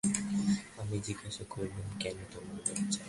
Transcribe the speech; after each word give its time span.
আমি 0.81 0.97
জিজ্ঞাসা 0.99 1.43
করলুম, 1.49 1.87
কেন 1.99 2.17
তোমার 2.31 2.55
লজ্জা? 2.57 2.99